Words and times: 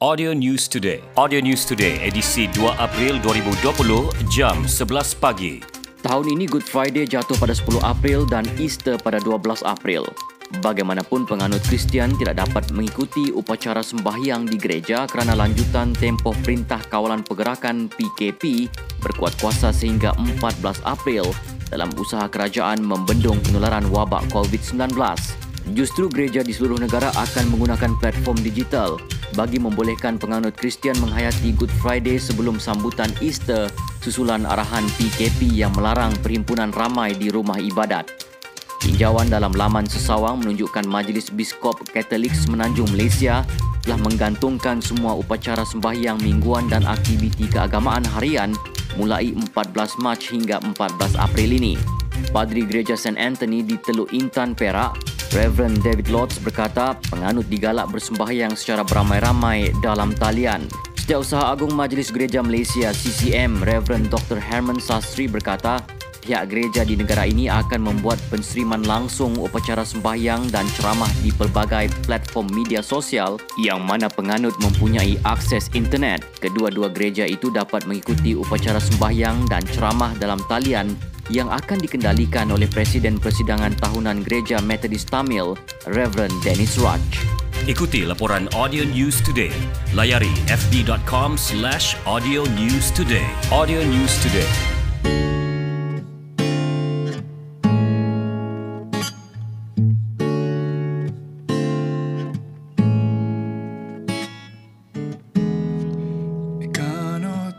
Audio 0.00 0.32
News 0.32 0.64
Today. 0.64 1.04
Audio 1.12 1.44
News 1.44 1.68
Today 1.68 2.00
edisi 2.00 2.48
2 2.56 2.72
April 2.80 3.20
2020 3.20 4.32
jam 4.32 4.64
11 4.64 4.96
pagi. 5.20 5.60
Tahun 6.00 6.24
ini 6.24 6.48
Good 6.48 6.64
Friday 6.64 7.04
jatuh 7.04 7.36
pada 7.36 7.52
10 7.52 7.84
April 7.84 8.24
dan 8.24 8.48
Easter 8.56 8.96
pada 8.96 9.20
12 9.20 9.60
April. 9.60 10.08
Bagaimanapun 10.64 11.28
penganut 11.28 11.60
Kristian 11.68 12.16
tidak 12.16 12.40
dapat 12.40 12.72
mengikuti 12.72 13.28
upacara 13.28 13.84
sembahyang 13.84 14.48
di 14.48 14.56
gereja 14.56 15.04
kerana 15.04 15.36
lanjutan 15.36 15.92
tempoh 15.92 16.32
Perintah 16.40 16.80
Kawalan 16.80 17.20
Pergerakan 17.20 17.92
PKP 17.92 18.72
berkuat 19.04 19.36
kuasa 19.36 19.68
sehingga 19.68 20.16
14 20.16 20.80
April 20.88 21.28
dalam 21.68 21.92
usaha 22.00 22.24
kerajaan 22.24 22.80
membendung 22.80 23.36
penularan 23.44 23.84
wabak 23.92 24.24
COVID-19. 24.32 24.96
Justru 25.76 26.08
gereja 26.08 26.40
di 26.40 26.56
seluruh 26.56 26.80
negara 26.80 27.12
akan 27.20 27.52
menggunakan 27.52 28.00
platform 28.00 28.40
digital 28.40 28.96
bagi 29.38 29.62
membolehkan 29.62 30.18
penganut 30.18 30.56
Kristian 30.56 30.98
menghayati 30.98 31.54
Good 31.54 31.70
Friday 31.78 32.18
sebelum 32.18 32.58
sambutan 32.58 33.10
Easter 33.22 33.70
susulan 34.00 34.48
arahan 34.48 34.86
PKP 34.96 35.50
yang 35.52 35.74
melarang 35.76 36.16
perhimpunan 36.24 36.72
ramai 36.72 37.14
di 37.14 37.28
rumah 37.28 37.60
ibadat. 37.60 38.08
Tinjauan 38.80 39.28
dalam 39.28 39.52
laman 39.52 39.84
sesawang 39.84 40.40
menunjukkan 40.40 40.88
Majlis 40.88 41.28
Biskop 41.36 41.84
Katolik 41.92 42.32
Semenanjung 42.32 42.88
Malaysia 42.96 43.44
telah 43.84 44.00
menggantungkan 44.00 44.80
semua 44.80 45.12
upacara 45.12 45.68
sembahyang 45.68 46.16
mingguan 46.24 46.64
dan 46.72 46.88
aktiviti 46.88 47.44
keagamaan 47.44 48.04
harian 48.16 48.56
mulai 48.96 49.36
14 49.36 50.00
Mac 50.00 50.24
hingga 50.24 50.64
14 50.64 51.20
April 51.20 51.50
ini. 51.60 51.76
Padri 52.32 52.64
Gereja 52.64 52.96
St. 52.96 53.20
Anthony 53.20 53.64
di 53.64 53.76
Teluk 53.80 54.12
Intan, 54.16 54.56
Perak, 54.56 55.09
Reverend 55.30 55.86
David 55.86 56.10
Lotz 56.10 56.42
berkata 56.42 56.98
penganut 57.06 57.46
digalak 57.46 57.86
bersembahyang 57.94 58.58
secara 58.58 58.82
beramai-ramai 58.82 59.70
dalam 59.78 60.10
talian. 60.18 60.66
Setiausaha 60.98 61.54
Agung 61.54 61.70
Majlis 61.78 62.10
Gereja 62.10 62.42
Malaysia 62.42 62.90
CCM, 62.90 63.62
Reverend 63.62 64.10
Dr. 64.10 64.42
Herman 64.42 64.82
Sastri 64.82 65.30
berkata, 65.30 65.86
pihak 66.20 66.50
gereja 66.50 66.82
di 66.82 66.98
negara 66.98 67.26
ini 67.30 67.46
akan 67.46 67.78
membuat 67.78 68.18
penseriman 68.26 68.82
langsung 68.82 69.38
upacara 69.38 69.86
sembahyang 69.86 70.50
dan 70.50 70.66
ceramah 70.74 71.10
di 71.22 71.30
pelbagai 71.30 71.90
platform 72.06 72.50
media 72.50 72.82
sosial 72.82 73.38
yang 73.58 73.82
mana 73.86 74.10
penganut 74.10 74.54
mempunyai 74.58 75.14
akses 75.22 75.70
internet. 75.78 76.26
Kedua-dua 76.42 76.90
gereja 76.90 77.22
itu 77.22 77.54
dapat 77.54 77.86
mengikuti 77.86 78.34
upacara 78.34 78.78
sembahyang 78.82 79.46
dan 79.46 79.62
ceramah 79.70 80.10
dalam 80.18 80.42
talian 80.50 80.90
yang 81.30 81.48
akan 81.48 81.78
dikendalikan 81.78 82.50
oleh 82.50 82.66
Presiden 82.66 83.16
Persidangan 83.22 83.78
Tahunan 83.78 84.26
Gereja 84.26 84.58
Methodist 84.60 85.08
Tamil, 85.08 85.54
Reverend 85.86 86.34
Dennis 86.42 86.76
Raj. 86.76 87.00
Ikuti 87.70 88.02
laporan 88.02 88.50
Audio 88.56 88.82
News 88.82 89.22
Today. 89.22 89.54
Layari 89.94 90.32
fb.com 90.50 91.38
slash 91.38 91.94
audio 92.02 92.42
news 92.58 92.90
today. 92.90 93.26
Audio 93.52 93.84
News 93.84 94.16
Today. 94.24 94.48
Ikano 106.64 107.52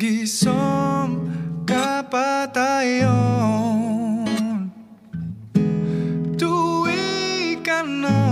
Gisom 0.00 1.28
kapatayon 1.68 3.12
Tuwi 6.40 7.60
kano 7.60 8.24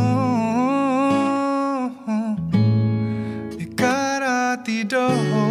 Ikaratidoho 3.60 5.44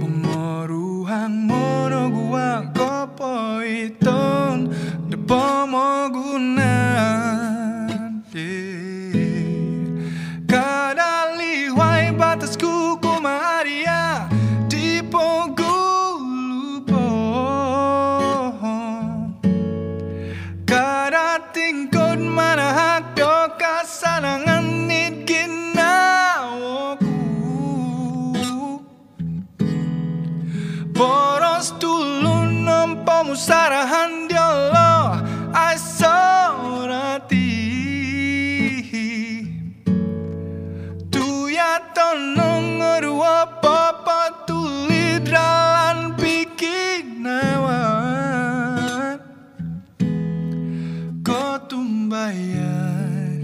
Pengoruhang 0.00 1.44
monoguang 1.44 2.72
kopo 2.72 3.60
iton. 3.60 4.72
Depomogunan 5.12 6.73
musarahan 33.24 34.28
diolo 34.28 35.16
ay 35.56 35.80
sorati 35.80 37.56
Tuya 41.08 41.80
tonong 41.96 42.84
ngerua 42.84 43.64
papa 43.64 44.44
tulid 44.44 45.24
ralan 45.24 46.12
pikinawan 46.20 47.64
Ko 51.24 51.56
tumbayan 51.64 53.40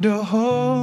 doho 0.00 0.73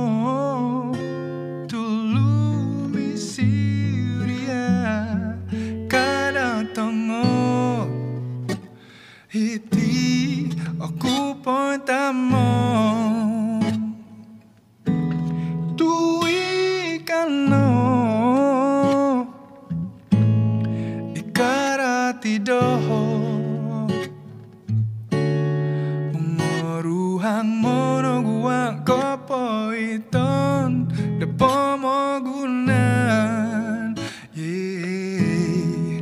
hiti 9.92 10.56
aku 10.80 11.36
potamon 11.44 12.80
tuwi 15.76 17.04
kano 17.04 17.68
ikarati 21.12 22.40
doho 22.40 23.04
Mengoruhang 26.16 27.52
monoguang 27.64 28.88
kopo 28.88 29.76
iton 29.76 30.88
Depomogunan 31.20 32.72
yeah. 34.34 36.02